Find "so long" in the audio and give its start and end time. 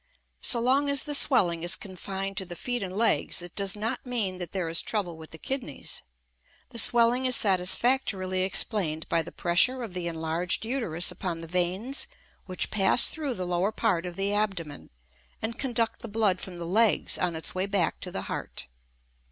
0.41-0.89